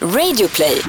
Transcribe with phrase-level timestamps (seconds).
[0.00, 0.82] Radioplay.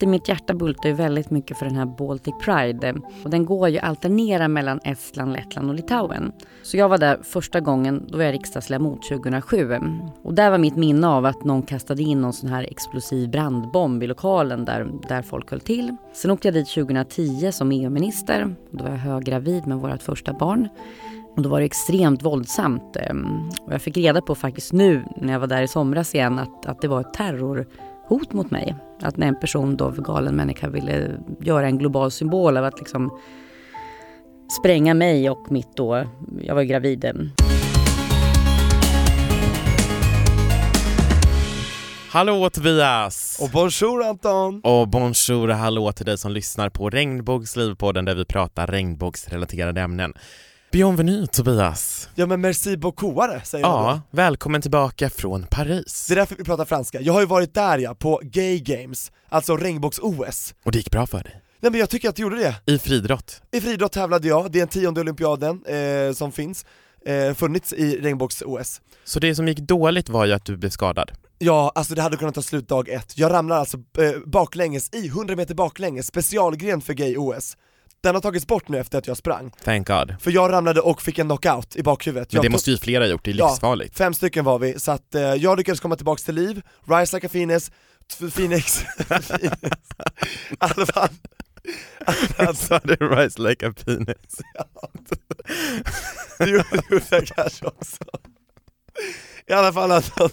[0.00, 2.94] Mitt hjärta bultar ju väldigt mycket för den här Baltic Pride.
[3.24, 6.32] Och den går ju alternera mellan Estland, Lettland och Litauen.
[6.62, 9.80] Så jag var där första gången, då var jag riksdagsledamot 2007.
[10.22, 14.02] Och där var mitt minne av att någon kastade in någon sån här explosiv brandbomb
[14.02, 15.96] i lokalen där, där folk höll till.
[16.14, 18.54] Sen åkte jag dit 2010 som EU-minister.
[18.70, 20.68] Då var jag höggravid med vårt första barn.
[21.36, 22.96] Och då var det extremt våldsamt.
[23.60, 26.66] Och jag fick reda på faktiskt nu när jag var där i somras igen att,
[26.66, 28.74] att det var ett terrorhot mot mig.
[29.02, 31.10] Att när en person då, galen människa, ville
[31.40, 33.20] göra en global symbol av att liksom
[34.60, 36.04] spränga mig och mitt då,
[36.42, 37.30] jag var gravid.
[42.10, 43.38] Hallå Tobias!
[43.42, 44.60] Och bonjour Anton!
[44.64, 50.14] Och bonjour och hallå till dig som lyssnar på Regnbågslivpodden där vi pratar regnbågsrelaterade ämnen.
[50.76, 52.08] Bienvenue Tobias!
[52.14, 54.02] Ja men merci beaucoup säger Ja, man då.
[54.10, 56.06] välkommen tillbaka från Paris.
[56.08, 57.00] Det är därför vi pratar franska.
[57.00, 60.54] Jag har ju varit där ja, på Gay Games, alltså regnbågs-OS.
[60.64, 61.42] Och det gick bra för dig?
[61.60, 62.72] Nej men jag tycker att det gjorde det.
[62.72, 63.42] I friidrott?
[63.52, 66.66] I friidrott tävlade jag, det är den tionde olympiaden eh, som finns,
[67.06, 68.80] eh, funnits i regnbågs-OS.
[69.04, 71.10] Så det som gick dåligt var ju att du blev skadad?
[71.38, 73.18] Ja, alltså det hade kunnat ta slut dag ett.
[73.18, 77.56] Jag ramlar alltså eh, baklänges i 100 meter baklänges, specialgren för gay-OS.
[78.06, 79.50] Den har tagits bort nu efter att jag sprang.
[79.64, 80.14] Thank God.
[80.20, 82.32] För jag ramlade och fick en knockout i bakhuvudet.
[82.32, 83.48] Men jag det tog- måste ju flera ha gjort, det är Ja.
[83.50, 83.98] livsfarligt.
[83.98, 87.26] Fem stycken var vi, så att eh, jag lyckades komma tillbaks till liv, rise like
[87.26, 87.70] a phoenix,
[88.34, 88.84] phoenix,
[90.94, 91.08] fall,
[92.56, 94.14] Sa du rise like a det gjorde
[96.38, 96.50] det
[96.90, 98.04] gjorde jag kanske också.
[99.46, 100.30] I alla fall alltså,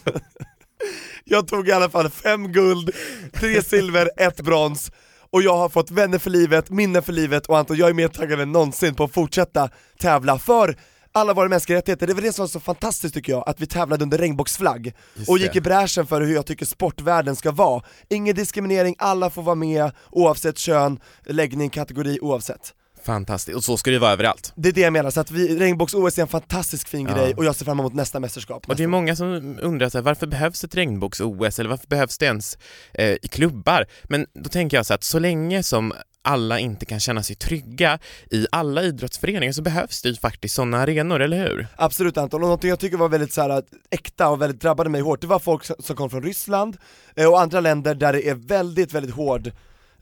[1.24, 2.92] jag tog i alla fall fem guld,
[3.34, 4.92] tre silver, ett brons
[5.34, 8.08] och jag har fått vänner för livet, minne för livet och Anton, jag är mer
[8.08, 10.78] taggad än någonsin på att fortsätta tävla för
[11.12, 13.66] alla våra mänskliga rättigheter, det var det som var så fantastiskt tycker jag, att vi
[13.66, 15.44] tävlade under regnbågsflagg Just och det.
[15.44, 17.84] gick i bräschen för hur jag tycker sportvärlden ska vara.
[18.10, 22.74] Ingen diskriminering, alla får vara med oavsett kön, läggning, kategori, oavsett.
[23.06, 24.54] Fantastiskt, och så ska det vara överallt.
[24.56, 27.16] Det är det jag menar, så att vi, regnbågs-OS är en fantastisk fin Ja.
[27.16, 28.70] grej och jag ser fram emot nästa mästerskap.
[28.70, 32.18] Och det är många som undrar så här, varför behövs ett regnbågs-OS eller varför behövs
[32.18, 32.58] det ens
[32.94, 33.86] eh, i klubbar?
[34.04, 35.94] Men då tänker jag så att så länge som
[36.26, 38.00] alla inte kan känna sig trygga
[38.32, 41.68] i alla idrottsföreningar så behövs det ju faktiskt sådana arenor, eller hur?
[41.76, 45.02] Absolut Anton, och någonting jag tycker var väldigt så här, äkta och väldigt drabbade mig
[45.02, 46.78] hårt, det var folk som som kom från Ryssland
[47.16, 49.52] eh, och andra länder där det är väldigt, väldigt hård,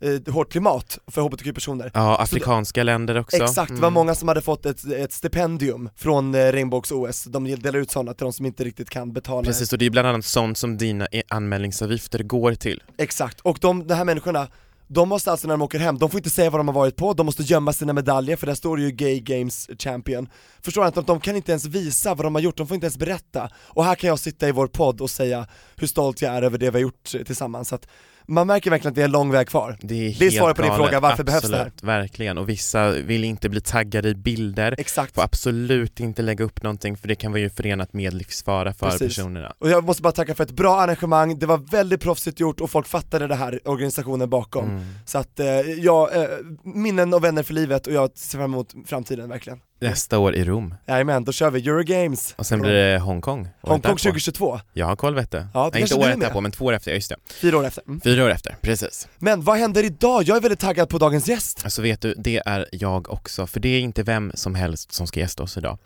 [0.02, 1.92] eh, hårt klimat för hbtq-personer.
[1.94, 3.38] Ja, afrikanska länder också.
[3.44, 3.94] Exakt, det var Mm.
[3.94, 8.24] många som hade fått ett, ett stipendium från eh, regnbågs-OS, de delar ut sådana till
[8.24, 9.44] de som inte riktigt kan betala.
[9.44, 12.84] Precis, och det är bland annat sånt som dina anmälningsavgifter går till.
[12.98, 14.48] Exakt, och de, de här människorna,
[14.88, 16.96] de måste alltså när de åker hem, de får inte säga vad de har varit
[16.96, 20.30] på, de måste gömma sina medaljer för där står det ju Gay Games Champion.
[20.62, 21.02] Förstår du inte?
[21.02, 23.50] De kan inte ens visa vad de har gjort, de får inte ens berätta.
[23.58, 26.58] Och här kan jag sitta i vår podd och säga hur stolt jag är över
[26.58, 27.68] det vi har gjort eh, tillsammans.
[27.70, 27.88] Så att
[28.32, 29.78] man märker verkligen att det är lång väg kvar.
[29.82, 31.66] Det är, Det är svaret på din fråga, varför behövs det här?
[31.66, 32.38] Absolut, verkligen.
[32.38, 35.16] Och vissa vill inte bli taggade i bilder, Exakt.
[35.16, 38.90] får absolut inte lägga upp någonting för det kan vara ju förenat med livsfara för
[38.90, 39.08] Precis.
[39.08, 39.54] personerna.
[39.60, 42.72] Och jag måste bara tacka för ett bra arrangemang, det var väldigt proffsigt gjort och
[42.72, 44.70] folk fattade det här, organisationen bakom.
[44.70, 44.84] Mm.
[45.06, 46.28] Så att, eh, ja, eh,
[46.64, 49.60] minnen och vänner för livet och jag ser fram emot framtiden verkligen.
[49.82, 50.76] Nästa år i Rom.
[50.88, 52.34] Jajamän, då kör vi Eurogames.
[52.38, 53.50] Och sen blir det Hongkong.
[53.62, 53.98] Hongkong därpå.
[53.98, 55.38] 2022, Jag har koll vet du.
[55.54, 57.16] Ja, det Nej, inte året därpå men två år efter, ja, just det.
[57.34, 57.84] fyra år efter.
[57.88, 58.02] Mm.
[58.02, 59.08] Fyra år efter, precis.
[59.18, 60.24] Men vad händer idag?
[60.24, 61.62] Jag är väldigt taggad på dagens gäst.
[61.64, 65.08] Alltså vet du, det är jag också, för det är inte vem som helst som
[65.08, 65.78] ska gästa oss idag.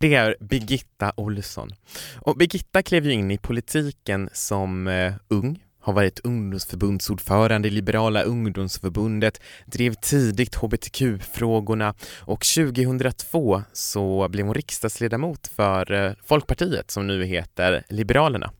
[0.00, 1.70] Det är Birgitta Olsson.
[2.16, 8.22] Och Birgitta klev ju in i politiken som eh, ung, har varit ungdomsförbundsordförande i Liberala
[8.22, 17.24] ungdomsförbundet, drev tidigt hbtq-frågorna och 2002 så blev hon riksdagsledamot för eh, Folkpartiet som nu
[17.24, 18.50] heter Liberalerna.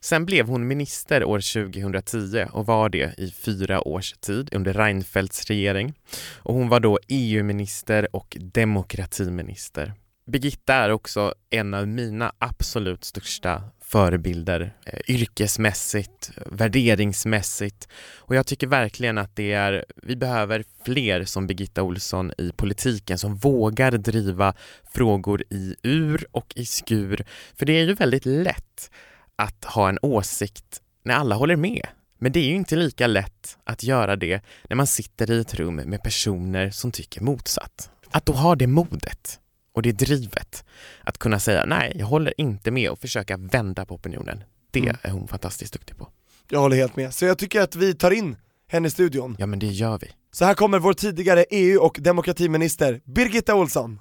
[0.00, 5.46] Sen blev hon minister år 2010 och var det i fyra års tid under Reinfeldts
[5.46, 5.94] regering.
[6.36, 9.94] Och hon var då EU-minister och demokratiminister.
[10.26, 18.66] Birgitta är också en av mina absolut största förebilder eh, yrkesmässigt, värderingsmässigt och jag tycker
[18.66, 24.54] verkligen att det är, vi behöver fler som Birgitta Olsson i politiken som vågar driva
[24.94, 27.24] frågor i ur och i skur.
[27.54, 28.90] För det är ju väldigt lätt
[29.36, 31.86] att ha en åsikt när alla håller med.
[32.18, 35.54] Men det är ju inte lika lätt att göra det när man sitter i ett
[35.54, 37.90] rum med personer som tycker motsatt.
[38.10, 39.38] Att då ha det modet
[39.72, 40.64] och det drivet
[41.04, 44.44] att kunna säga nej, jag håller inte med och försöka vända på opinionen.
[44.70, 44.96] Det Mm.
[45.02, 46.08] är hon fantastiskt duktig på.
[46.50, 47.14] Jag håller helt med.
[47.14, 48.36] Så jag tycker att vi tar in
[48.68, 49.36] henne i studion.
[49.38, 50.10] Ja, men det gör vi.
[50.32, 53.98] Så här kommer vår tidigare EU och demokratiminister Birgitta Olsson.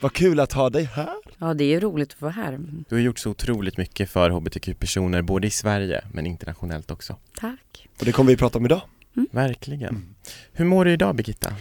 [0.00, 1.14] Vad kul att ha dig här.
[1.38, 2.58] Ja, det är ju roligt att vara här.
[2.88, 7.16] Du har gjort så otroligt mycket för hbtq-personer både i Sverige men internationellt också.
[7.40, 7.88] Tack.
[7.98, 8.80] Och det kommer vi prata om idag.
[9.30, 9.88] Verkligen.
[9.88, 10.14] Mm.
[10.52, 11.52] Hur mår du idag Birgitta?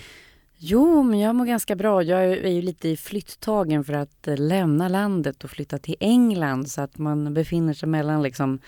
[0.62, 2.04] Jo, men jag mår ganska bra.
[2.04, 6.72] Jag är ju lite i flytttagen för att eh, lämna landet och flytta till England
[6.72, 8.60] så att man befinner sig mellan liksom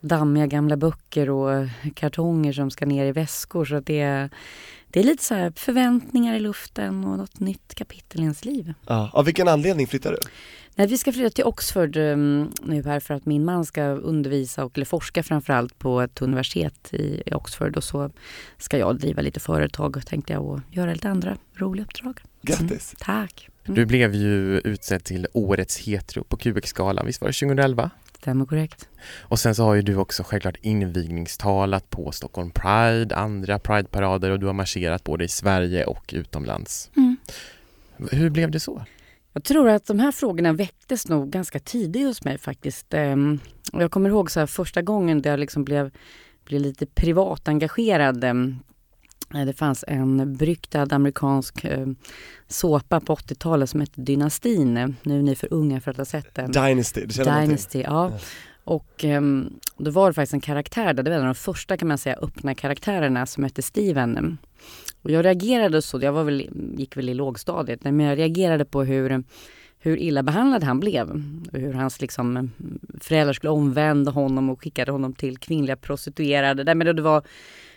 [0.00, 3.64] dammiga gamla böcker och kartonger som ska ner i väskor.
[3.64, 4.30] Så att det, är,
[4.88, 8.74] det är lite så här förväntningar i luften och något nytt kapitel i ens liv.
[8.86, 9.10] Ja.
[9.12, 10.18] Av vilken anledning flyttar du?
[10.78, 14.64] Nej, vi ska flytta till Oxford um, nu här för att min man ska undervisa
[14.64, 18.10] och eller forska framförallt på ett universitet i, i Oxford och så
[18.58, 22.20] ska jag driva lite företag tänkte jag och göra lite andra roliga uppdrag.
[22.42, 22.94] Grattis!
[22.98, 23.48] Tack!
[23.64, 23.74] Mm.
[23.74, 27.90] Du blev ju utsedd till Årets hetero på QX-galan, visst var det 2011?
[28.18, 28.88] Stämmer korrekt.
[29.20, 34.40] Och sen så har ju du också självklart invigningstalat på Stockholm Pride, andra Pride-parader och
[34.40, 36.90] du har marscherat både i Sverige och utomlands.
[36.96, 37.16] Mm.
[38.10, 38.82] Hur blev det så?
[39.36, 42.94] Jag tror att de här frågorna väcktes nog ganska tidigt hos mig faktiskt.
[42.94, 43.38] Ehm,
[43.72, 45.90] Jag kommer ihåg så första gången där jag liksom blev,
[46.44, 48.24] blev lite privat engagerad.
[48.24, 48.56] ehm,
[49.46, 51.86] Det fanns en beryktad amerikansk eh,
[52.48, 54.96] såpa på 80-talet som hette Dynastin.
[55.02, 56.52] Nu är ni för unga för att ha sett den.
[56.52, 57.40] Dynasty, det känner.
[57.42, 58.12] Dynasty, ja.
[58.64, 59.04] Och
[59.76, 61.98] då var det faktiskt en karaktär där, det var en av de första kan man
[61.98, 64.38] säga öppna karaktärerna som hette Steven.
[65.06, 68.82] Och jag reagerade så, jag var väl, gick väl i lågstadiet, men jag reagerade på
[68.82, 69.24] hur,
[69.78, 71.10] hur illa behandlad han blev.
[71.52, 72.50] Och hur hans liksom, mm,
[73.00, 76.64] föräldrar skulle omvända honom och skickade honom till kvinnliga prostituerade.
[76.64, 77.22] Nej, men det var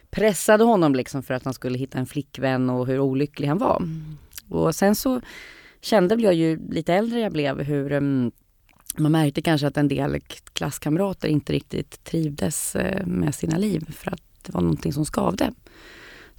[0.10, 3.84] pressade honom liksom för att han skulle hitta en flickvän och hur olycklig han var.
[4.50, 5.22] Och sen så
[5.82, 8.32] kände jag ju lite äldre jag blev hur mm,
[8.98, 10.20] man märkte kanske att en del
[10.54, 15.52] klasskamrater inte riktigt trivdes eh, med sina liv för att det var någonting som skavde.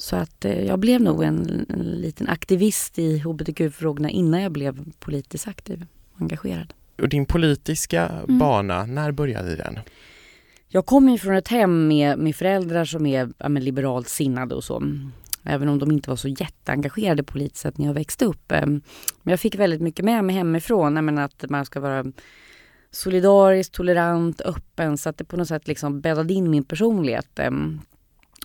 [0.00, 4.92] Så att eh, jag blev nog en, en liten aktivist i hbtq-frågorna innan jag blev
[4.98, 6.74] politiskt aktiv och engagerad.
[7.02, 8.38] Och din politiska Mm.
[8.38, 9.78] bana, när började den?
[10.68, 14.54] Jag kommer ju från ett hem med, med föräldrar som är ja, men liberalt sinnade
[14.54, 14.82] och så.
[15.44, 18.52] Även om de inte var så jätteengagerade politiskt sett när jag växte upp.
[18.52, 18.82] Eh, Men
[19.22, 20.96] jag fick väldigt mycket med mig hemifrån.
[20.96, 22.04] Jag menar att man ska vara
[22.90, 24.98] solidarisk, tolerant, öppen.
[24.98, 27.38] Så att det på något sätt liksom bäddade in min personlighet.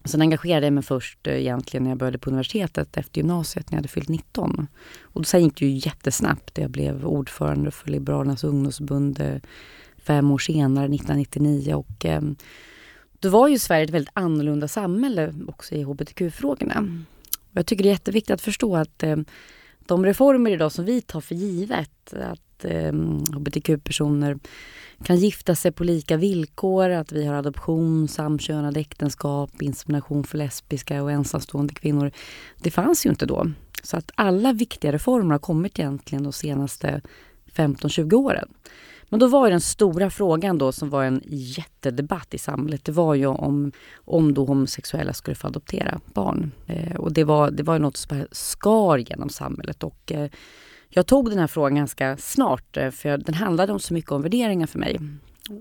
[0.03, 3.75] Sen engagerade jag mig först eh, egentligen när jag började på universitetet efter gymnasiet när
[3.75, 4.67] jag hade fyllt 19.
[5.01, 6.57] Och sen gick det ju jättesnabbt.
[6.57, 9.35] Jag blev ordförande för Liberalernas ungdomsförbund eh,
[9.97, 11.73] fem år senare, 1999.
[11.73, 12.21] Och, eh,
[13.19, 17.05] då var ju Sverige ett väldigt annorlunda samhälle också i hbtq-frågorna.
[17.51, 19.17] Och jag tycker det är jätteviktigt att förstå att eh,
[19.85, 22.93] de reformer idag som vi tar för givet, att eh,
[23.35, 24.37] hbtq-personer
[25.03, 31.03] kan gifta sig på lika villkor, att vi har adoption, samkönade äktenskap, insemination för lesbiska
[31.03, 32.11] och ensamstående kvinnor.
[32.57, 33.51] Det fanns ju inte då.
[33.83, 37.01] Så att alla viktiga reformer har kommit egentligen de senaste
[37.55, 38.47] 15-20 åren.
[39.09, 42.91] Men då var ju den stora frågan då som var en jättedebatt i samhället, det
[42.91, 46.51] var ju om, om då homosexuella skulle få adoptera barn.
[46.67, 50.29] Eh, och det var, det var något som skar genom samhället och eh,
[50.95, 54.21] jag tog den här frågan ganska snart eh, för den handlade om så mycket om
[54.21, 54.99] värderingar för mig.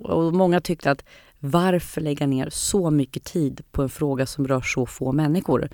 [0.02, 1.04] Och många tyckte att
[1.38, 5.69] varför lägga ner så mycket tid på en fråga som rör så få människor?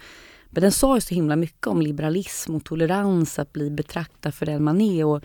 [0.50, 4.46] Men den sa ju så himla mycket om liberalism och tolerans, att bli betraktad för
[4.46, 5.04] den man är.
[5.04, 5.22] Och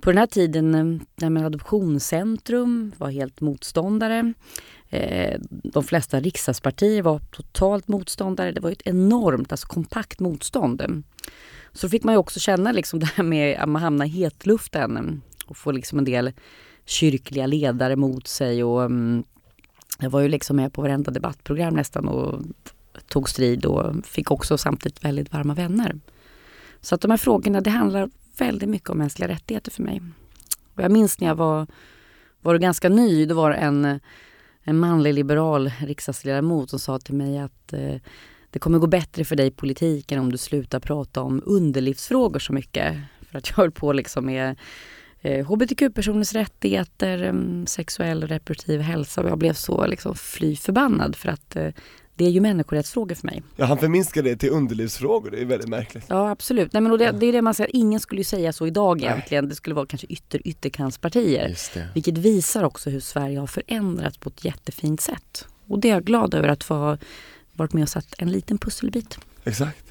[0.00, 4.34] på den här tiden, eh, när man Adoptionscentrum var helt motståndare.
[4.88, 8.52] Eh, de flesta riksdagspartier var totalt motståndare.
[8.52, 11.04] Det var ett enormt, alltså kompakt motstånd.
[11.72, 15.22] Så fick man ju också känna liksom det här med att man hamnar i hetluften
[15.46, 16.32] och får liksom en del
[16.84, 18.64] kyrkliga ledare mot sig.
[18.64, 19.24] Och, mm,
[19.98, 22.42] jag var ju liksom med på varenda debattprogram nästan och
[23.08, 26.00] tog strid och fick också samtidigt väldigt varma vänner.
[26.80, 30.02] Så att de här frågorna, det handlar väldigt mycket om mänskliga rättigheter för mig.
[30.74, 31.66] Och jag minns när jag var,
[32.40, 34.00] var ganska ny, då var det en,
[34.62, 37.96] en manlig liberal riksdagsledamot som sa till mig att eh,
[38.50, 42.52] det kommer gå bättre för dig i politiken om du slutar prata om underlivsfrågor så
[42.52, 42.96] mycket.
[43.30, 44.56] För att jag höll på liksom med
[45.20, 51.16] eh, hbtq-personers rättigheter, eh, sexuell och reproduktiv hälsa och jag blev så liksom fly förbannad
[51.16, 51.68] för att eh,
[52.14, 53.42] det är ju människorättsfrågor för mig.
[53.56, 56.04] Ja han förminskar det till underlivsfrågor, det är väldigt märkligt.
[56.08, 56.72] Ja absolut.
[56.72, 59.10] Nej, men det, det är det man säger, ingen skulle ju säga så idag Nej.
[59.10, 59.48] egentligen.
[59.48, 61.48] Det skulle vara kanske ytter ytterkantspartier.
[61.48, 61.88] Just det.
[61.94, 65.46] Vilket visar också hur Sverige har förändrats på ett jättefint sätt.
[65.66, 66.98] Och det är jag glad över att få
[67.60, 69.18] varit med och satt en liten pusselbit.
[69.44, 69.84] Exakt.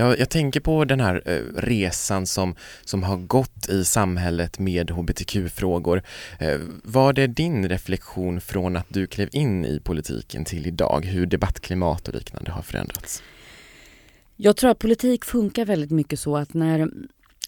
[0.00, 4.90] Jag, jag tänker på den här eh, resan som, som har gått i samhället med
[4.90, 6.02] hbtq-frågor.
[6.38, 11.26] Eh, var det din reflektion från att du klev in i politiken till idag, hur
[11.26, 13.22] debattklimat och liknande har förändrats?
[14.36, 16.90] Jag tror att politik funkar väldigt mycket så att när,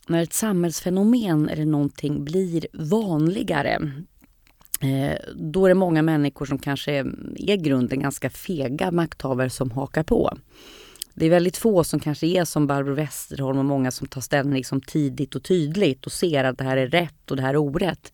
[0.07, 3.93] när ett samhällsfenomen eller någonting blir vanligare
[4.83, 9.71] Eh, då är det många människor som kanske är i grunden ganska fega makthavare som
[9.71, 10.39] hakar på.
[11.15, 14.55] Det är väldigt få som kanske är som Barbro Westerholm och många som tar ställning
[14.55, 17.57] liksom tidigt och tydligt och ser att det här är rätt och det här är
[17.57, 18.13] orätt.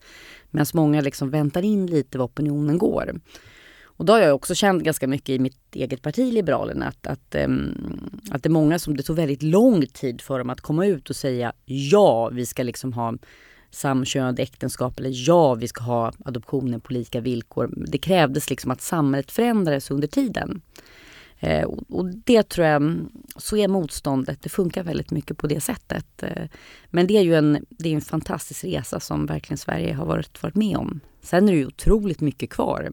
[0.50, 3.20] Medan många liksom väntar in lite vad opinionen går.
[3.84, 7.34] Och då har jag också känt ganska mycket i mitt eget parti Liberalerna att, att,
[7.34, 7.74] ehm,
[8.30, 11.10] att det är många som det tog väldigt lång tid för dem att komma ut
[11.10, 13.14] och säga ja, vi ska liksom ha
[13.70, 17.74] samkönade äktenskap eller ja, vi ska ha adoptioner på lika villkor.
[17.76, 20.60] Det krävdes liksom att samhället förändrades under tiden.
[21.40, 22.98] Eh, och, och, det tror jag,
[23.36, 24.42] så är motståndet.
[24.42, 26.22] Det funkar väldigt mycket på det sättet.
[26.22, 26.48] Eh,
[26.90, 30.42] men det är ju en, det är en fantastisk resa som verkligen Sverige har varit,
[30.42, 31.00] varit med om.
[31.22, 32.90] Sen är det ju otroligt mycket kvar.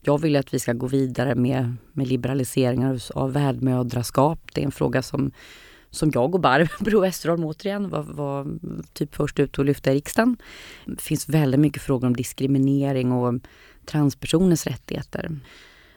[0.00, 4.54] Jag vill att vi ska gå vidare med, med liberaliseringar av värdmödraskap.
[4.54, 5.32] Det är en fråga som,
[5.90, 8.46] som jag och Barbro Westerholm återigen var, var
[8.92, 10.36] typ först ut att lyfta i riksdagen.
[10.86, 13.34] Det finns väldigt mycket frågor om diskriminering och
[13.86, 15.30] transpersoners rättigheter.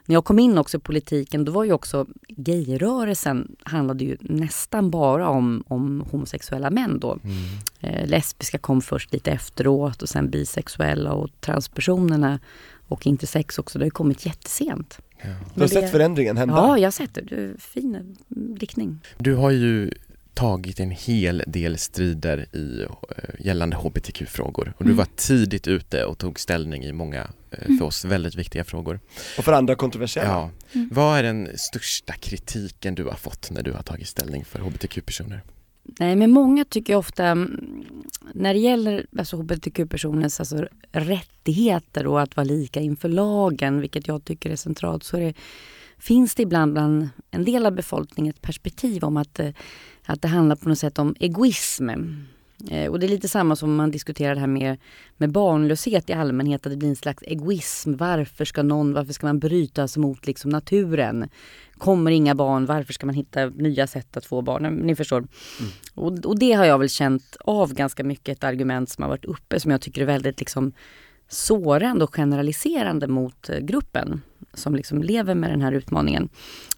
[0.05, 4.91] När jag kom in också i politiken då var ju också gayrörelsen handlade ju nästan
[4.91, 7.19] bara om, om homosexuella män då.
[7.23, 7.35] Mm.
[7.79, 12.39] Eh, lesbiska kom först lite efteråt och sen bisexuella och transpersonerna
[12.87, 13.79] och intersex också.
[13.79, 14.99] Det har kommit jättesent.
[15.23, 15.29] Ja.
[15.53, 15.73] Du har det...
[15.73, 16.55] sett förändringen hända?
[16.55, 17.21] Ja, jag har sett det.
[17.21, 18.17] det fin
[18.59, 18.99] riktning.
[19.17, 19.91] Du har ju
[20.33, 24.97] tagit en hel del strider i eh, gällande hbtq-frågor och du mm.
[24.97, 28.99] var tidigt ute och tog ställning i många eh, för oss väldigt viktiga frågor.
[29.37, 30.29] Och för andra kontroversiella.
[30.29, 30.49] Ja.
[30.73, 30.89] Mm.
[30.91, 35.43] Vad är den största kritiken du har fått när du har tagit ställning för hbtq-personer?
[35.83, 37.83] Nej, men många tycker ofta mm,
[38.33, 44.25] när det gäller alltså hbtq-personers alltså, rättigheter och att vara lika inför lagen, vilket jag
[44.25, 45.33] tycker är centralt, så är det,
[45.97, 49.49] finns det ibland bland en del av befolkningen ett perspektiv om att, eh,
[50.05, 51.89] att det handlar på något sätt om egoism.
[52.69, 54.77] Eh, och det är lite samma som man diskuterar det här med,
[55.17, 57.93] med barnlöshet i allmänhet, att det blir en slags egoism.
[57.95, 61.29] Varför ska någon, varför ska man bryta sig mot liksom naturen?
[61.77, 64.63] Kommer inga barn, varför ska man hitta nya sätt att få barn?
[64.63, 65.17] Ni förstår.
[65.17, 65.71] Mm.
[65.93, 69.25] Och, och, det har jag väl känt av ganska mycket, ett argument som har varit
[69.25, 70.73] uppe som jag tycker är väldigt liksom
[71.29, 74.21] sårande och generaliserande mot eh, gruppen
[74.53, 76.29] som liksom lever med den här utmaningen.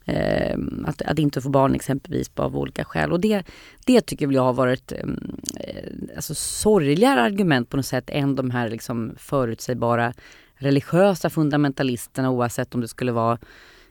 [0.05, 3.11] Eh, att, att inte få barn exempelvis av olika skäl.
[3.11, 3.43] Och det,
[3.85, 8.51] det tycker jag har varit ehm, eh, alltså sorgligare argument på något sätt än de
[8.51, 10.13] här liksom förutsägbara
[10.55, 13.37] religiösa fundamentalisterna oavsett om det skulle vara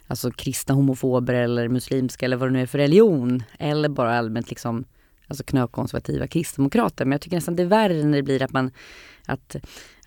[0.07, 3.43] alltså kristna homofober eller muslimska eller vad det nu är för religion.
[3.59, 4.85] Eller bara allmänt liksom
[5.29, 7.05] alltså knökonservativa kristdemokrater.
[7.05, 8.71] Men jag tycker nästan det är värre när det blir att man
[9.27, 9.57] att,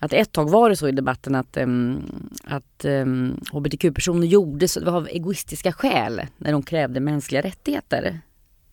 [0.00, 4.80] att ett tag var det så i debatten att, um, att um, hbtq-personer gjorde så,
[4.80, 8.20] det var av egoistiska skäl när de krävde mänskliga rättigheter.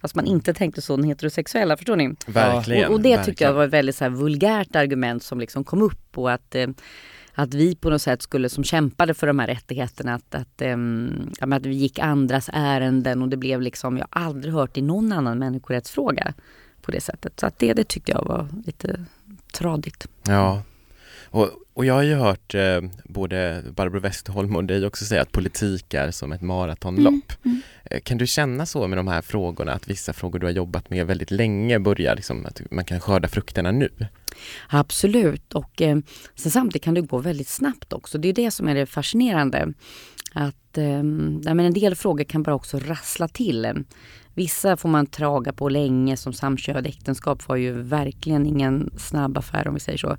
[0.02, 2.16] Fast man inte tänkte så den heterosexuella, förstår ni?
[2.28, 2.88] Verkligen.
[2.88, 6.18] Och, och det tyckte jag var ett väldigt så vulgärt argument som liksom kom upp
[6.18, 6.68] och att eh,
[7.36, 11.32] att vi på något sätt skulle, som kämpade för de här rättigheterna, att, att, um,
[11.40, 15.12] att vi gick andras ärenden och det blev liksom, jag har aldrig hört i någon
[15.12, 16.34] annan människorättsfråga
[16.82, 17.40] på det sättet.
[17.40, 19.06] Så att det, det tyckte jag var lite
[19.54, 20.08] tradigt.
[20.24, 20.62] Ja,
[21.36, 25.32] och, och jag har ju hört eh, både Barbro Westerholm och dig också säga att
[25.32, 27.14] politik är som ett maratonlopp.
[27.14, 27.62] Mm, mm.
[27.84, 30.90] Eh, kan du känna så med de här frågorna, att vissa frågor du har jobbat
[30.90, 33.90] med väldigt länge börjar, liksom, att man kan skörda frukterna nu?
[34.70, 35.98] Absolut, och eh,
[36.36, 38.18] samtidigt kan det gå väldigt snabbt också.
[38.18, 39.74] Det är det som är det fascinerande.
[40.34, 43.84] Att eh, men en del frågor kan bara också rassla till.
[44.34, 49.68] Vissa får man traga på länge, som samkönade äktenskap var ju verkligen ingen snabb affär
[49.68, 50.18] om vi säger så.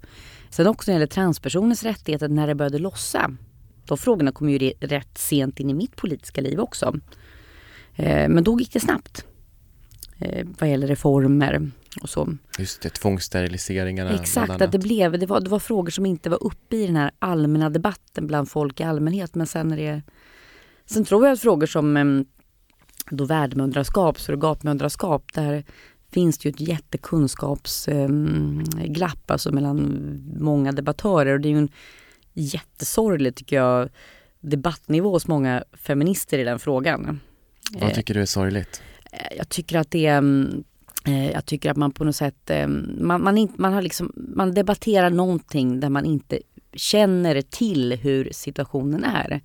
[0.50, 3.30] Sen också när det gäller transpersoners rättigheter, när det började lossa.
[3.84, 7.00] De frågorna kom ju rätt sent in i mitt politiska liv också.
[7.96, 9.24] Eh, men då gick det snabbt.
[10.18, 11.70] Eh, vad gäller reformer
[12.02, 12.36] och så.
[12.58, 14.10] Just det, tvångssteriliseringarna.
[14.10, 16.96] Exakt, att det blev, det var, det var frågor som inte var uppe i den
[16.96, 19.34] här allmänna debatten bland folk i allmänhet.
[19.34, 20.02] Men sen är det...
[20.86, 22.24] Sen tror jag att frågor som ehm,
[23.10, 25.64] då värdmödraskap, surrogatmödraskap, där
[26.12, 30.00] finns det ju ett jättekunskapsglapp alltså mellan
[30.40, 31.72] många debattörer och det är ju en
[32.34, 33.88] jättesorglig tycker jag
[34.40, 37.20] debattnivå hos många feminister i den frågan.
[37.80, 38.82] Vad tycker du är sorgligt?
[39.12, 40.64] Eh, jag tycker att det är mm,
[41.04, 44.54] eh, jag tycker att man på något sätt, eh, man, man, man, har liksom, man
[44.54, 46.38] debatterar någonting där man inte
[46.72, 49.40] känner till hur situationen är.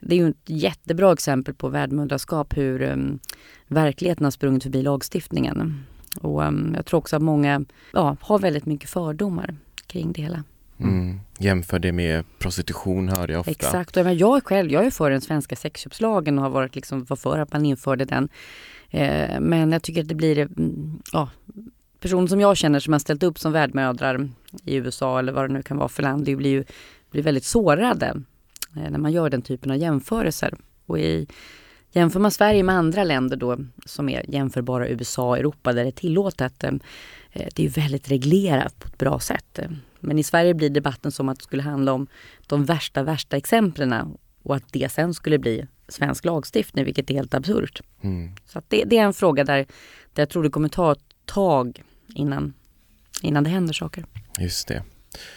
[0.00, 3.18] Det är ju ett jättebra exempel på värdmödraskap hur um,
[3.66, 5.84] verkligheten har sprungit förbi lagstiftningen.
[6.20, 10.44] Och um, jag tror också att många ja, har väldigt mycket fördomar kring det hela.
[10.78, 11.20] Mm.
[11.38, 13.50] Jämför det med prostitution hör jag ofta.
[13.50, 17.06] Exakt, och jag är själv, jag är för den svenska sexköpslagen och har varit liksom
[17.06, 18.28] för att man införde den.
[18.90, 21.30] Eh, men jag tycker att det blir, mm, ja,
[22.00, 24.28] personer som jag känner som har ställt upp som värdmödrar
[24.64, 26.64] i USA eller vad det nu kan vara för land, det blir ju
[27.10, 28.22] blir väldigt sårade
[28.72, 30.54] när man gör den typen av jämförelser.
[30.86, 31.26] Och i,
[31.90, 35.92] jämför man Sverige med andra länder då som är jämförbara USA, Europa där det är
[35.92, 36.64] tillåtet.
[36.64, 36.72] Eh,
[37.30, 39.58] det är ju väldigt reglerat på ett bra sätt.
[40.00, 42.06] Men i Sverige blir debatten som att det skulle handla om
[42.46, 47.34] de värsta, värsta exemplen och att det sen skulle bli svensk lagstiftning, vilket är helt
[47.34, 47.80] absurt.
[48.00, 48.30] Mm.
[48.46, 49.66] Så det, det, är en fråga där,
[50.12, 51.82] där jag tror det kommer ta ett tag
[52.14, 52.54] innan,
[53.22, 54.04] innan det händer saker.
[54.38, 54.82] Just det.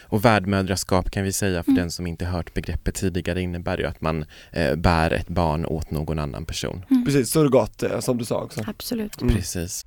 [0.02, 1.82] Och värdmödraskap kan vi säga för mm.
[1.82, 5.92] den som inte hört begreppet tidigare innebär ju att man eh, bär ett barn åt
[5.92, 6.86] någon annan person.
[6.92, 7.06] Mm.
[7.06, 8.64] Precis, surrogat eh, som du sa också.
[8.68, 9.22] Absolut.
[9.22, 9.36] Mm.
[9.36, 9.86] Precis.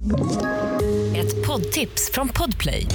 [1.17, 2.87] Ett poddtips från Podplay.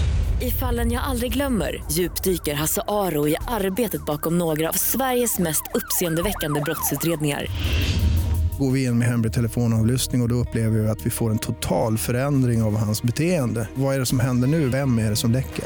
[0.42, 5.64] I fallen jag aldrig glömmer djupdyker Hasse Aro i arbetet bakom några av Sveriges mest
[5.74, 7.48] uppseendeväckande brottsutredningar
[8.60, 11.38] går vi in med hemlig telefonavlyssning och, och då upplever vi att vi får en
[11.38, 13.68] total förändring av hans beteende.
[13.76, 14.70] Vad är det som händer nu?
[14.70, 15.66] Vem är det som läcker?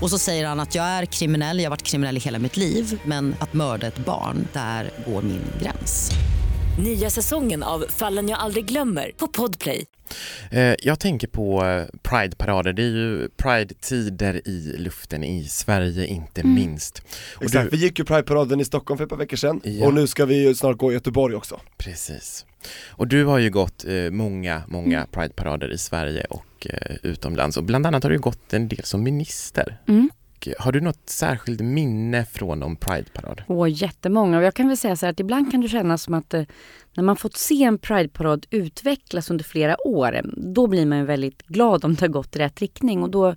[0.00, 2.56] Och så säger han att jag är kriminell, jag har varit kriminell i hela mitt
[2.56, 6.10] liv men att mörda ett barn, där går min gräns.
[6.78, 9.84] Nya säsongen av Fallen jag aldrig glömmer på Podplay.
[10.50, 16.40] Eh, jag tänker på eh, Pride-parader, det är ju Pride-tider i luften i Sverige inte
[16.40, 16.54] mm.
[16.54, 17.02] minst.
[17.36, 17.76] Och Exakt, du...
[17.76, 19.86] vi gick ju Pride-paraden i Stockholm för ett par veckor sedan ja.
[19.86, 21.60] och nu ska vi ju snart gå i Göteborg också.
[21.78, 22.46] Precis.
[22.88, 25.08] Och du har ju gått eh, många, många mm.
[25.10, 26.55] Pride-parader i Sverige och
[27.02, 29.80] utomlands och bland annat har du gått en del som minister.
[29.88, 30.10] Mm.
[30.58, 33.42] Har du något särskilt minne från någon Pride-parad?
[33.46, 34.38] Åh, jättemånga.
[34.38, 36.42] Och jag kan väl säga så här att ibland kan det kännas som att eh,
[36.94, 41.84] när man fått se en Pride-parad utvecklas under flera år, då blir man väldigt glad
[41.84, 43.02] om det har gått i rätt riktning.
[43.02, 43.34] Och då,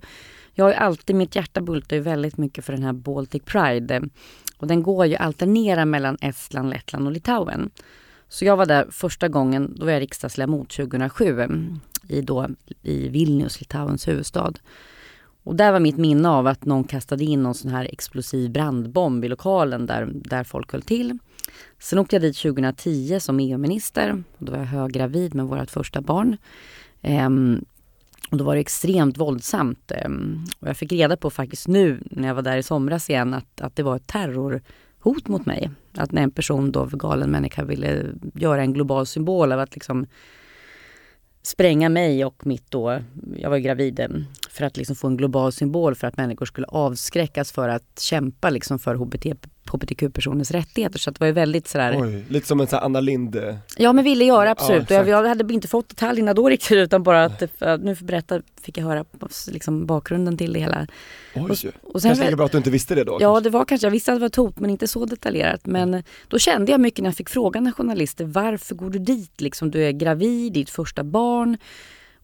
[0.54, 4.02] jag har alltid, mitt hjärta bultar ju väldigt mycket för den här Baltic Pride.
[4.56, 7.70] Och den går ju alternera mellan Estland, Lettland och Litauen.
[8.30, 11.48] Så jag var där första gången, då var jag riksdagsledamot 2007
[12.08, 12.48] i, då,
[12.82, 14.52] i Vilnius, Litauens huvudstad.
[15.42, 19.24] Och där var mitt minne av att någon kastade in någon sån här explosiv brandbomb
[19.24, 21.18] i lokalen där, där folk höll till.
[21.78, 24.22] Sen åkte jag dit 2010 som EU-minister.
[24.38, 26.36] Då var jag höggravid med vårt första barn.
[27.02, 27.64] Ehm,
[28.30, 29.92] och då var det extremt våldsamt.
[29.92, 33.34] Ehm, och jag fick reda på faktiskt nu när jag var där i somras igen
[33.34, 34.62] att, att det var ett terror
[35.00, 35.70] hot mot mig.
[35.94, 40.06] Att när en person då, galen människa, ville göra en global symbol av att liksom
[41.42, 42.98] spränga mig och mitt då,
[43.36, 44.08] jag var gravid, eh,
[44.50, 48.50] för att liksom få en global symbol för att människor skulle avskräckas för att kämpa
[48.50, 49.26] liksom för HBT,
[49.72, 50.98] hbtq-personers rättigheter.
[50.98, 53.36] Så det var ju väldigt sådär Oj, lite som en sån Anna Lind
[53.76, 54.90] Ja men ville göra absolut.
[54.90, 57.96] Ja, och jag, jag, hade inte fått detaljerna då riktigt utan bara att, att nu
[57.96, 59.04] för berätta fick jag höra
[59.50, 60.86] liksom, bakgrunden till det hela.
[61.34, 61.50] Oj, och,
[61.94, 63.18] och sen, kanske lika bra att du inte visste det då?
[63.20, 63.48] Ja kanske.
[63.48, 65.66] det var kanske, jag visste att det var ett hot men inte så detaljerat.
[65.66, 69.40] Men då kände jag mycket när jag fick frågan av journalister, varför går du dit?
[69.40, 71.56] Liksom, du är gravid, ditt första barn.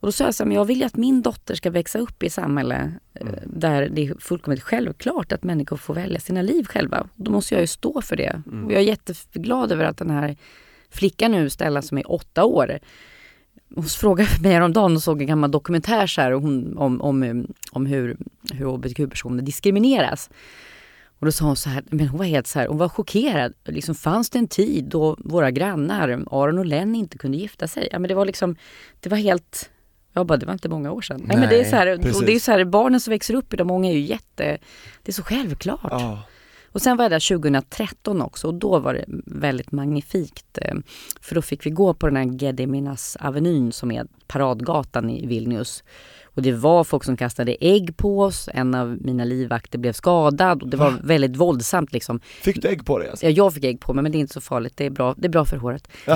[0.01, 1.99] Och då sa jag så här, men jag vill ju att min dotter ska växa
[1.99, 3.41] upp i ett samhälle eh, mm.
[3.47, 7.09] där det är fullkomligt självklart att människor får välja sina liv själva.
[7.15, 8.43] Då måste jag ju stå för det.
[8.47, 8.67] Mm.
[8.67, 10.37] Och jag är jätteglad över att den här
[10.91, 12.79] flickan nu, Stella som är åtta år,
[13.75, 17.87] hon frågade mig häromdagen och såg en gammal dokumentär så här, hon, om, om, om
[17.87, 18.17] hur,
[18.53, 20.31] hur hbtq-personer diskrimineras.
[21.19, 23.53] Och då sa hon så här, men hon var helt så här, hon var chockerad.
[23.65, 27.89] Liksom, fanns det en tid då våra grannar, Aron och Len, inte kunde gifta sig?
[27.93, 28.57] Ja, men det var liksom,
[29.01, 29.71] det var helt
[30.17, 31.17] jag bara, det var inte många år sedan.
[31.19, 33.35] Nej, Nej men det är så här, och det är så här, barnen som växer
[33.35, 34.59] upp idag, många är ju jätte,
[35.03, 35.81] det är så självklart.
[35.91, 36.23] Ja.
[36.77, 40.59] Och sen var jag där 2013 också och då var det väldigt magnifikt.
[40.63, 40.75] Eh,
[41.21, 45.85] för då fick vi gå på den här Gediminas avenyn som är paradgatan i Vilnius.
[46.37, 50.63] Och det var folk som kastade ägg på oss, en av mina livvakter blev skadad
[50.63, 52.21] och det var väldigt våldsamt liksom.
[52.43, 53.11] Fick du ägg på dig?
[53.11, 53.27] Alltså?
[53.27, 55.15] Ja, jag fick ägg på mig men det är inte så farligt, det är bra,
[55.19, 55.89] det är bra för håret.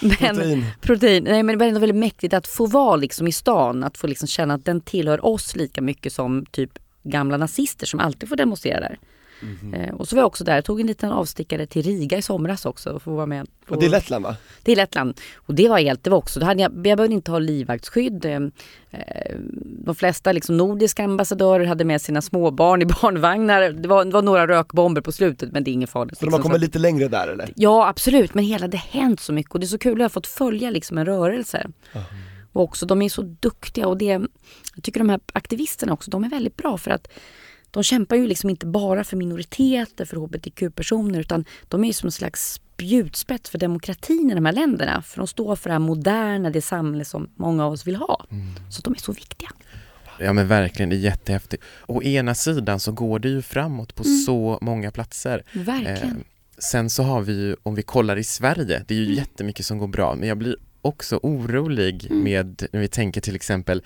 [0.00, 0.66] men, protein.
[0.80, 1.24] Protein.
[1.24, 4.06] Nej men det var ändå väldigt mäktigt att få vara liksom i stan, att få
[4.06, 6.70] liksom känna att den tillhör oss lika mycket som typ
[7.02, 8.98] gamla nazister som alltid får demonstrera där.
[9.42, 9.96] Mm.
[9.96, 12.66] Och så var jag också där, jag tog en liten avstickare till Riga i somras
[12.66, 13.46] också för att vara med.
[13.66, 13.74] På...
[13.74, 14.36] Och det är Lettland va?
[14.62, 15.20] Det är Lettland.
[15.36, 18.24] Och det var helt, det var också, då hade jag, jag behövde inte ha livvaktsskydd.
[18.24, 18.36] Eh,
[18.90, 23.62] eh, de flesta liksom nordiska ambassadörer hade med sina småbarn i barnvagnar.
[23.62, 26.18] Det var, det var några rökbomber på slutet men det är inget farligt.
[26.18, 27.52] Så liksom, de har liksom, kommit lite längre där eller?
[27.56, 30.04] Ja absolut, men hela det har hänt så mycket och det är så kul att
[30.04, 31.58] ha fått följa liksom en rörelse.
[31.92, 32.06] Mm.
[32.52, 34.04] Och också de är så duktiga och det,
[34.74, 37.08] jag tycker de här aktivisterna också, de är väldigt bra för att
[37.78, 42.12] de kämpar ju liksom inte bara för minoriteter, för hbtq-personer utan de är som en
[42.12, 45.02] slags spjutspets för demokratin i de här länderna.
[45.02, 48.26] För de står för det här moderna, det samhälle som många av oss vill ha.
[48.30, 48.46] Mm.
[48.70, 49.48] Så de är så viktiga.
[50.18, 51.64] Ja men verkligen, det är jättehäftigt.
[51.86, 54.18] Å ena sidan så går det ju framåt på mm.
[54.18, 55.42] så många platser.
[55.52, 56.16] Verkligen.
[56.16, 56.22] Eh,
[56.58, 59.16] sen så har vi ju, om vi kollar i Sverige, det är ju mm.
[59.16, 60.56] jättemycket som går bra, men jag blir
[60.88, 62.22] också orolig Mm.
[62.22, 63.82] med, när vi tänker till exempel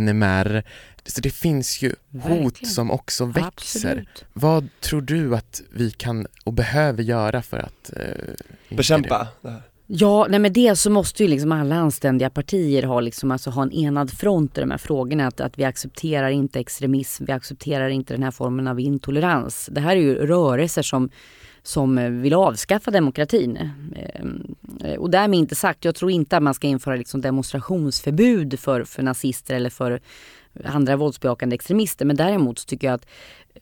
[0.00, 0.62] NMR,
[1.06, 2.70] så det finns ju hot Verkligen.
[2.70, 3.46] som också växer.
[3.46, 4.24] Absolut.
[4.32, 9.62] Vad tror du att vi kan och behöver göra för att eh, Bekämpa det här.
[9.88, 13.62] Ja, nej med det så måste ju liksom alla anständiga partier ha, liksom, alltså, ha
[13.62, 15.26] en enad front i de här frågorna.
[15.26, 19.68] Att, att vi accepterar inte extremism, vi accepterar inte den här formen av intolerans.
[19.72, 21.10] Det här är ju rörelser som,
[21.66, 23.56] som eh, vill avskaffa demokratin.
[23.96, 28.60] Eh, eh, och därmed inte sagt, jag tror inte att man ska införa liksom demonstrationsförbud
[28.60, 30.00] för, för nazister eller för
[30.64, 32.04] andra våldsbejakande extremister.
[32.04, 33.06] Men däremot så tycker jag att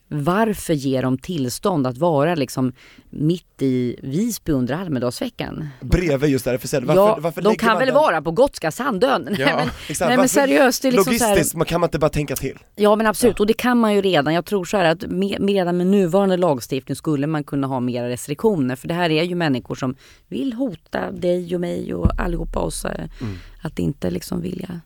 [0.08, 2.72] varför ger de tillstånd att vara liksom
[3.10, 5.68] mitt i Visby under Almedalsveckan?
[5.80, 6.84] Bredvid just RFSL.
[6.84, 9.22] Varför, ja, varför de kan man väl den- vara på Gotska Sandön?
[9.30, 11.80] Nej, Ja, men, Exakt, nej men seriöst, det är liksom så här, Logistiskt, man kan
[11.80, 12.58] man inte bara tänka till?
[12.76, 14.34] Ja men absolut, och det kan man ju redan.
[14.34, 17.80] Jag tror så här att med, med- redan med nuvarande lagstiftning skulle man kunna ha
[17.80, 18.76] mera restriktioner.
[18.76, 19.94] För det här är ju människor som
[20.28, 22.84] vill hota dig och mig och allihopa oss.
[22.84, 23.34] Mm.
[23.62, 24.80] Att inte liksom vilja.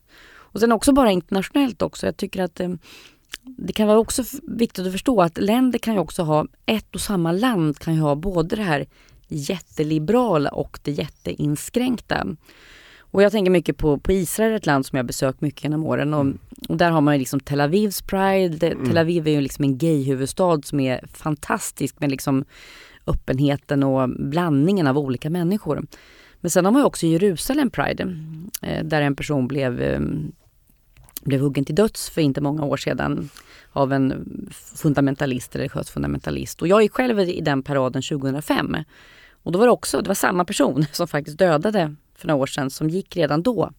[0.50, 2.06] Och sen också bara internationellt också.
[2.06, 2.68] Jag tycker att eh,
[3.56, 7.00] det kan vara också viktigt att förstå att länder kan ju också ha, ett och
[7.00, 8.86] samma land kan ju ha både det här
[9.28, 12.26] jätteliberala och det jätteinskränkta.
[13.10, 16.14] Och jag tänker mycket på, på Israel, ett land som jag besökt mycket genom åren.
[16.14, 16.26] Och,
[16.68, 18.48] och där har man ju liksom Tel Avivs Pride.
[18.48, 22.44] Det- Tel Aviv är ju liksom en gayhuvudstad som är fantastisk med liksom
[23.06, 25.86] öppenheten och blandningen av olika människor.
[26.40, 28.16] Men sen har man ju också Jerusalem Pride,
[28.62, 30.00] eh, där en person blev, eh,
[31.20, 33.30] blev huggen till döds för inte många år sedan
[33.72, 34.26] av en
[34.74, 36.62] fundamentalist, religiös fundamentalist.
[36.62, 38.76] Och jag gick själv i den paraden 2005.
[39.42, 42.46] Och då var det också, det var samma person som faktiskt dödade för några år
[42.46, 43.70] sedan som gick redan då.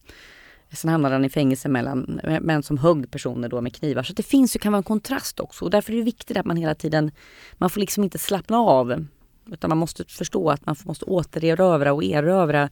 [0.71, 4.03] Sen hamnade han i fängelse mellan män som högg personer då med knivar.
[4.03, 5.65] Så det finns ju, kan vara en kontrast också.
[5.65, 7.11] Och därför är det viktigt att man hela tiden,
[7.53, 9.05] man får liksom inte slappna av.
[9.51, 12.69] Utan man måste förstå att man måste återerövra och erövra,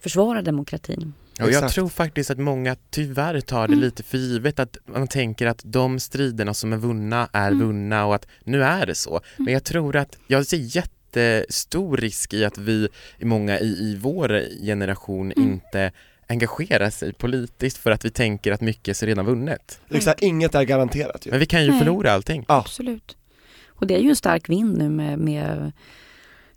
[0.00, 1.12] försvara demokratin.
[1.42, 5.46] Och jag tror faktiskt att många tyvärr tar det lite för givet att man tänker
[5.46, 9.20] att de striderna som är vunna är vunna och att nu är det så.
[9.36, 12.88] Men jag tror att jag ser jättestor risk i att vi,
[13.20, 15.92] många i, i vår generation inte
[16.30, 19.80] engagerar sig politiskt för att vi tänker att mycket är redan vunnet.
[19.90, 21.30] Exakt, inget är garanterat ju.
[21.30, 21.78] Men vi kan ju Nej.
[21.78, 22.44] förlora allting.
[22.48, 22.58] Ja.
[22.58, 23.16] Absolut.
[23.68, 25.72] Och det är ju en stark vind nu med, med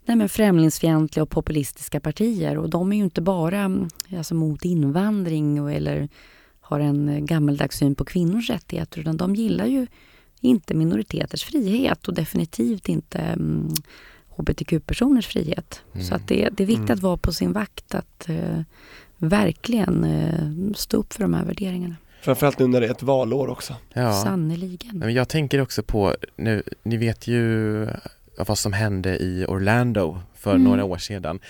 [0.04, 2.58] nej men främlingsfientliga och populistiska partier.
[2.58, 6.08] Och de är ju inte bara mm, alltså, mot invandring och, eller
[6.60, 9.00] har en eh, gammeldags syn på kvinnors rättigheter.
[9.00, 9.86] Utan de gillar ju
[10.40, 13.68] inte minoriteters frihet och definitivt inte mm,
[14.36, 15.80] hbtq-personers frihet.
[16.08, 17.94] Så att det, det är viktigt att vara på sin vakt.
[17.94, 18.60] Att eh,
[19.18, 21.96] verkligen eh, stå upp för de här värderingarna.
[22.22, 23.74] Framförallt nu när det är ett valår också.
[23.92, 24.12] Ja.
[24.12, 24.98] Sannerligen.
[24.98, 27.86] Men jag tänker också på, nu, ni vet ju
[28.36, 30.64] vad som hände i Orlando för Mm.
[30.64, 31.40] några år sedan.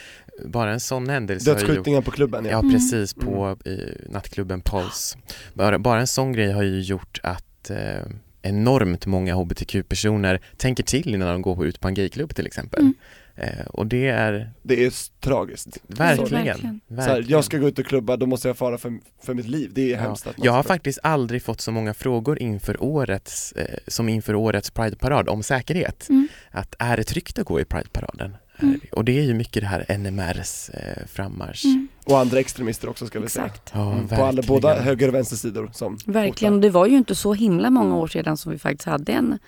[0.45, 2.59] Bara en sån händelse gjort Dödsskjutningen på klubben Ja ja.
[2.59, 2.73] Mm.
[2.73, 5.19] precis, på i nattklubben Pulse.
[5.55, 8.03] Bara, bara en sån grej har ju gjort att eh,
[8.43, 12.81] enormt många hbtq-personer tänker till innan de går ut på en gayklubb till exempel.
[12.81, 12.95] Mm.
[13.37, 15.79] Eh, och det är Det är tragiskt.
[15.87, 16.81] verkligen, verkligen.
[16.89, 19.47] Så här, jag ska gå ut och klubba, då måste jag fara för, för mitt
[19.49, 19.71] liv.
[19.75, 20.01] Det är Ja.
[20.03, 24.71] hemskt Jag har faktiskt aldrig fått så många frågor inför årets, eh, som inför årets
[24.71, 26.09] Prideparad om säkerhet.
[26.09, 26.29] Mm.
[26.51, 28.37] Att är det tryggt att gå i Prideparaden?
[28.63, 28.81] Mm.
[28.93, 31.65] Och det är ju mycket det här NMRs eh, frammarsch.
[31.65, 31.89] Mm.
[32.05, 33.47] Och andra extremister också ska vi säga.
[33.47, 33.71] Exakt.
[33.75, 37.15] Ja, Mm, på alla, båda höger och vänstersidor som Verkligen, och det var ju inte
[37.15, 39.39] så himla många år sedan som vi faktiskt hade en,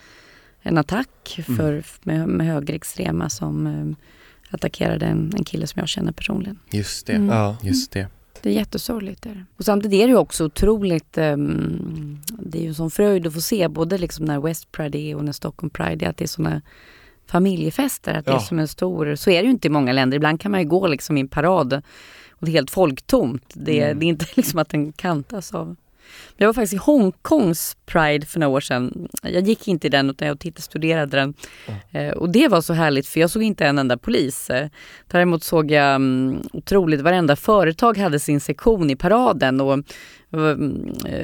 [0.67, 1.57] en attack Mm.
[1.57, 3.97] för, med, med högerextrema som eh,
[4.55, 6.59] attackerade en, en kille som jag känner personligen.
[6.71, 7.29] Just det, Mm.
[7.29, 7.57] Ja.
[7.63, 8.07] just det.
[8.43, 9.27] Det är jättesorgligt.
[9.27, 9.45] Är det.
[9.57, 13.41] Och samtidigt är det ju också otroligt, ehm, det är ju sån fröjd att få
[13.41, 16.29] se både liksom när West Pride är och när Stockholm Pride är, att det är
[16.29, 16.63] såna
[17.27, 18.41] familjefester, att det är Ja.
[18.41, 20.17] som en stor, så är det ju inte i många länder.
[20.17, 21.73] Ibland kan man ju gå liksom i en parad
[22.31, 23.51] och det är helt folktomt.
[23.55, 23.99] Det, är- Mm.
[23.99, 25.77] det är inte liksom att den kantas av
[26.37, 29.09] jag var faktiskt i Hongkongs Pride för några år sedan.
[29.23, 31.35] Jag gick inte i den utan jag tittade, studerade den.
[31.91, 34.51] Eh, och det var så härligt för jag såg inte en enda polis.
[34.51, 34.69] Eh,
[35.07, 39.85] däremot såg jag um, otroligt, varenda företag hade sin sektion i paraden och mm,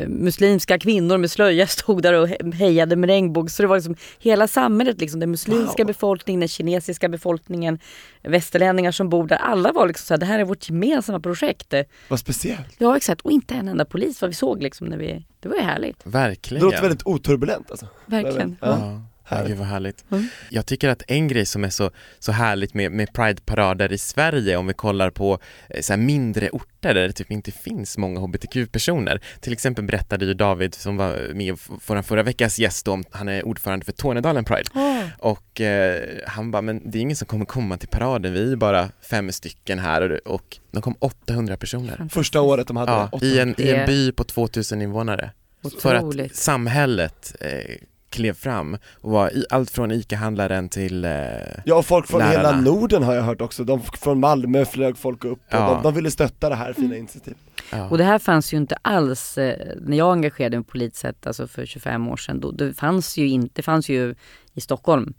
[0.09, 3.51] muslimska kvinnor med slöja stod där och he- hejade med regnbåg.
[3.51, 5.87] Så det var liksom hela samhället, liksom, den muslimska Wow.
[5.87, 7.79] befolkningen, den kinesiska befolkningen,
[8.23, 9.37] västerlänningar som bor där.
[9.37, 11.75] Alla var liksom så här, det här är vårt gemensamma projekt.
[12.09, 12.75] Vad speciellt.
[12.79, 15.57] Ja exakt, och inte en enda polis vad vi såg liksom när vi, det var
[15.57, 16.05] ju härligt.
[16.05, 16.65] Det Verkligen.
[16.65, 17.87] låter väldigt oturbulent alltså.
[18.07, 18.57] Verkligen.
[18.61, 18.69] Ja.
[18.69, 19.03] Ja.
[19.25, 19.49] Här.
[19.49, 20.05] Gud vad härligt.
[20.11, 20.29] Mm.
[20.51, 24.57] Jag tycker att en grej som är så, så härligt med, med Pride-parader i Sverige
[24.57, 28.21] om vi kollar på eh, så här mindre orter där det typ inte finns många
[28.21, 29.21] hbtq-personer.
[29.41, 33.47] Till exempel berättade ju David som var med förra, förra veckas gäst om, han är
[33.47, 34.71] ordförande för Tornedalen Pride
[35.19, 38.57] och eh, han bara, men det är ingen som kommer komma till paraden, vi är
[38.57, 42.09] bara fem stycken här och, och de kom 800 personer.
[42.11, 45.31] Första året de hade Ja, i en, i en by på 2000 invånare.
[45.81, 46.37] För att Otroligt.
[46.37, 47.77] samhället eh,
[48.13, 51.11] klev fram och var i, allt från ICA-handlaren till eh,
[51.65, 52.37] Ja folk från Lärarna.
[52.49, 55.75] hela Norden har jag hört också, de, från Malmö flög folk upp och Ja.
[55.75, 57.39] de, de ville stötta det här fina initiativet.
[57.73, 57.89] ja.
[57.89, 61.47] Och det här fanns ju inte alls eh, när jag engagerade mig politiskt sett, alltså
[61.47, 62.41] för 25 år sedan.
[62.41, 64.15] Då, det fanns ju inte, det fanns ju
[64.55, 65.15] i Stockholm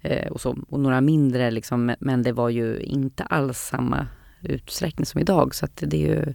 [0.00, 4.06] eh, och, så, och några mindre liksom, men- men det var ju inte alls samma
[4.42, 5.54] utsträckning som idag.
[5.54, 6.34] Så att det är ju,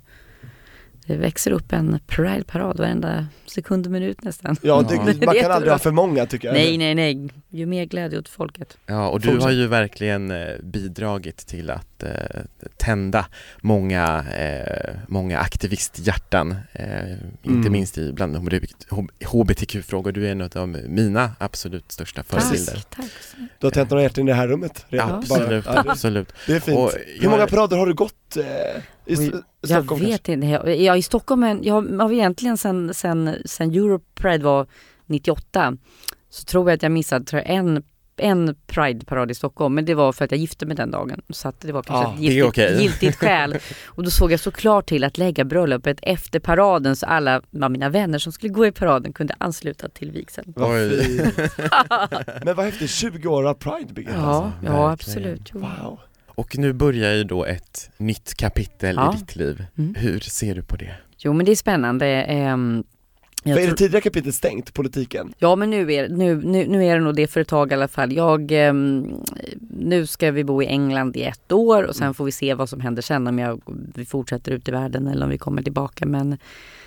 [1.08, 4.56] det växer upp en Pride-parad varenda sekund och minut nästan.
[4.62, 6.54] Ja, det, man kan aldrig ha för många tycker jag.
[6.56, 7.30] Nej, nej, nej.
[7.50, 8.78] Ju mer glädje åt folket.
[8.86, 9.44] ja, och du Fortsätt.
[9.44, 12.10] har ju verkligen eh, bidragit till att eh,
[12.78, 13.26] tända
[13.62, 16.86] många, eh, många aktivisthjärtan, eh,
[17.44, 17.72] inte Mm.
[17.72, 18.36] minst i bland
[19.26, 20.12] hbtq-frågor.
[20.12, 22.74] Du är en av mina absolut största förebilder.
[22.74, 23.06] Tack, tack.
[23.60, 25.12] Du har tänt några hjärtan i det här rummet redan.
[25.12, 26.34] Absolut, ja, det, absolut.
[26.48, 26.78] det är fint.
[26.78, 28.43] Och Hur många parader har du gått eh,
[29.06, 30.02] i Oj, S- Jag Stockholm?
[30.06, 30.48] vet inte.
[30.48, 34.67] Jag, jag, I Stockholm, jag har egentligen sen, sen, sen Europe Pride var
[35.06, 35.78] 98
[36.30, 37.84] så tror jag att jag missade tror jag, en,
[38.17, 39.76] en Pride-parad i Stockholm.
[39.76, 41.22] Men det var för att jag gifte mig den dagen.
[41.30, 42.82] Så att det var kanske Ah, ett giltigt, okej.
[42.82, 43.58] giltigt skäl.
[43.86, 47.89] Och då såg jag såklart till att lägga bröllopet efter paraden så alla av mina
[47.89, 50.54] vänner som skulle gå i paraden kunde ansluta till vigseln.
[52.46, 54.13] Men vad häftigt, 20 år av Pride Birgitta.
[54.15, 55.52] Ja, alltså, ja absolut.
[55.54, 55.60] Jo.
[55.60, 56.00] Wow.
[56.36, 59.13] Och nu börjar ju då ett nytt kapitel Ja.
[59.13, 59.65] i ditt liv.
[59.78, 59.96] Mm.
[59.96, 60.96] Hur ser du på det?
[61.17, 62.08] jo men det är spännande.
[62.08, 62.84] Ehm,
[63.43, 65.34] jag är det tidigare kapitlet stängt, politiken?
[65.39, 67.74] Ja men nu är, nu, nu, nu är det nog det för ett tag i
[67.76, 68.13] alla fall.
[68.13, 69.13] Jag, ehm,
[69.69, 72.69] nu ska vi bo i England i ett år och sen får vi se vad
[72.69, 73.62] som händer sen om jag,
[73.96, 76.06] vi fortsätter ut i världen eller om vi kommer tillbaka.
[76.06, 76.38] Men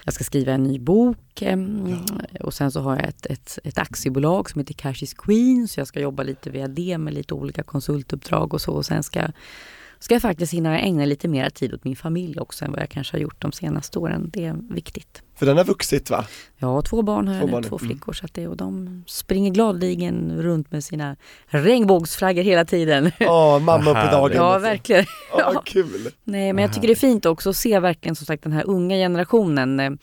[0.07, 1.99] jag ska skriva en ny bok ehm,
[2.41, 5.81] och sen så har jag ett, ett, ett aktiebolag som heter Cash is Queen så
[5.81, 9.23] jag ska jobba lite via det med lite olika konsultuppdrag och så och sen ska
[9.99, 12.89] Ska jag faktiskt hinna ägna lite mer tid åt min familj också än vad jag
[12.89, 14.31] kanske har gjort de senaste åren.
[14.33, 15.23] Det är viktigt.
[15.39, 16.25] För den har vuxit va?
[16.59, 17.69] Ja, två barn har jag Två nu, barn nu.
[17.69, 17.89] två Mm.
[17.89, 18.13] flickor.
[18.13, 23.11] Så att det, och de springer gladeligen runt med sina regnbågsflaggor hela tiden.
[23.19, 24.33] Ja, mamma Vad dagen.
[24.37, 25.05] Ja, verkligen.
[25.39, 26.11] Ja, kul.
[26.25, 28.67] Nej, men jag tycker det är fint också att se verkligen som sagt den här
[28.67, 29.99] unga generationen.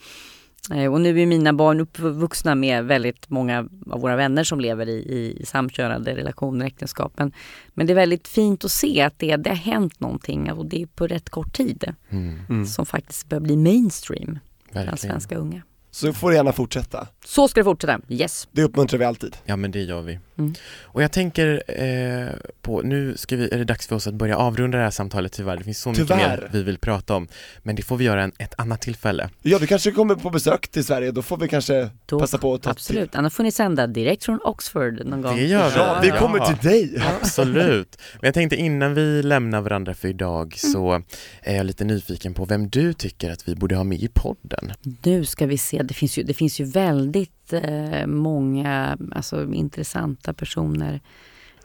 [0.70, 3.58] Eh, Och nu är mina barn uppvuxna med väldigt många
[3.90, 4.92] av våra vänner som lever i,
[5.40, 7.12] i samkönade relationer, äktenskap.
[7.16, 7.32] Men,
[7.74, 10.82] men det är väldigt fint att se att det, det har hänt någonting och det
[10.82, 12.66] är på rätt kort tid Mm, Mm.
[12.66, 14.38] som faktiskt börjar bli mainstream
[14.72, 15.62] bland svenska unga.
[15.90, 17.06] Så får det gärna fortsätta.
[17.26, 18.48] Så ska det fortsätta, yes!
[18.52, 19.36] Det uppmuntrar vi alltid.
[19.44, 20.18] Ja men det gör vi.
[20.38, 20.54] Mm.
[20.82, 22.28] Och jag tänker eh,
[22.62, 25.32] på, nu ska vi, är det dags för oss att börja avrunda det här samtalet
[25.32, 25.56] tyvärr.
[25.56, 26.18] Det finns så mycket Tyvärr.
[26.40, 27.28] mer vi vill prata om.
[27.62, 29.28] Men det får vi göra en, ett annat tillfälle.
[29.42, 32.54] Ja, du kanske kommer på besök till Sverige, då får vi kanske Då, passa på
[32.54, 35.36] att ta Absolut, annars får ni sända direkt från Oxford någon gång.
[35.36, 35.76] Det gör vi.
[35.76, 36.18] Ja, vi Ja.
[36.18, 37.02] kommer till dig!
[37.20, 37.98] Absolut.
[38.14, 41.02] Men jag tänkte innan vi lämnar varandra för idag så
[41.42, 44.72] är jag lite nyfiken på vem du tycker att vi borde ha med i podden.
[45.02, 47.13] Nu ska vi se, det finns ju, det finns ju väldigt
[47.52, 51.00] eh, många alltså, intressanta personer.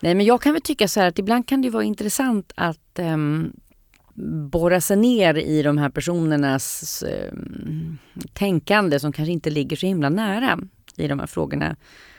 [0.02, 3.00] Nej men jag kan väl tycka så här att ibland kan det vara intressant att
[3.00, 3.54] ehm,
[4.52, 7.98] borra sig ner i de här personernas ehm,
[8.34, 10.60] tänkande som kanske inte ligger så himla nära
[10.96, 11.76] i de här frågorna.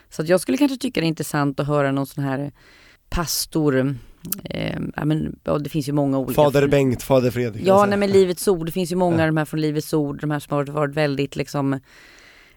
[0.09, 2.51] Så att jag skulle kanske tycka det är intressant att höra någon sån här
[3.09, 3.95] pastor,
[4.43, 6.41] eh, men, det finns ju många olika.
[6.41, 7.63] Fader Bengt, Fader Fredrik.
[7.65, 7.89] Ja, alltså.
[7.89, 9.25] nej, men Livets Ord, det finns ju många Ja.
[9.25, 11.79] de här från Livets Ord, de här som har varit väldigt liksom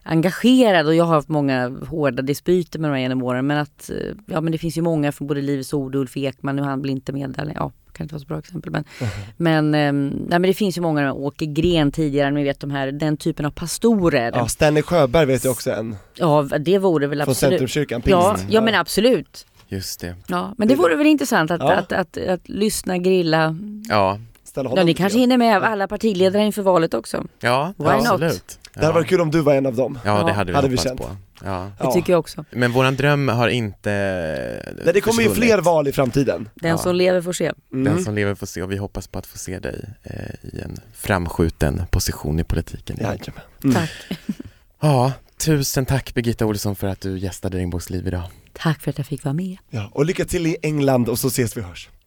[0.05, 4.15] engagerade och jag har haft många hårda dispyter med dem genom åren men att, eh,
[4.25, 6.81] ja men det finns ju många från både Livets Ord och Ulf Ekman, nu han
[6.81, 8.83] väl inte med där, ja kan inte vara så bra exempel men
[9.37, 12.91] Men, ehm, nej, men det finns ju många, Åke Gren tidigare, ni vet de här,
[12.91, 14.31] den typen av pastorer.
[14.35, 17.51] Ja, Stanley Sjöberg vet jag också en, Ja, det vore väl från absolut.
[17.59, 18.53] Centrumkyrkan, Ja, pingst.
[18.53, 19.45] ja men absolut.
[19.67, 20.15] Just det.
[20.27, 21.73] Ja, men det vore väl intressant att, Ja.
[21.73, 23.57] att, att, att, lyssna, grilla.
[23.89, 24.19] Ja,
[24.55, 27.25] Ställa honom Ja, ni kanske hinner med alla partiledare inför valet också.
[27.39, 27.95] ja Why not?
[28.07, 28.59] absolut.
[28.73, 28.93] Det hade Ja.
[28.93, 29.99] varit kul om du var en av dem.
[30.05, 30.33] Ja, det Ja.
[30.33, 30.99] hade vi Hade vi känt.
[31.01, 31.07] på.
[31.43, 31.71] Ja.
[31.77, 31.91] Det Ja.
[31.91, 32.45] tycker jag också.
[32.51, 33.89] Men våran dröm har inte
[34.85, 36.49] Nej, det kommer ju fler val i framtiden.
[36.55, 36.77] Den Ja.
[36.77, 37.51] som lever får se.
[37.73, 37.93] Mm.
[37.93, 40.13] Den som lever får se och vi hoppas på att få se dig eh,
[40.57, 42.97] i en framskjuten position i politiken.
[42.99, 43.41] Jajamän.
[43.63, 43.75] Mm.
[43.75, 43.89] Tack.
[44.81, 48.23] Ja, tusen tack Birgitta Olsson för att du gästade Regnbågsliv idag.
[48.53, 49.57] Tack för att jag fick vara med.
[49.69, 51.89] Ja, och lycka till i England och så ses vi och hörs.